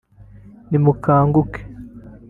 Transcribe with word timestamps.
nimukanguke 0.69 1.59